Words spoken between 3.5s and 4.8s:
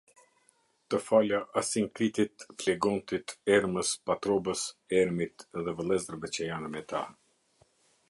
Ermës, Patrobës,